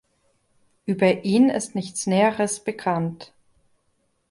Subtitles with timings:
[0.87, 3.33] Über ihn ist nichts Näheres bekannt.